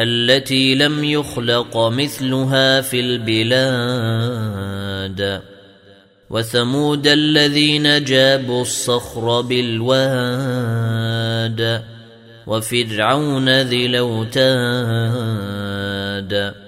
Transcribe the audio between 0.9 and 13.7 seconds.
يخلق مثلها في البلاد وثمود الذين جابوا الصخر بالواد وفرعون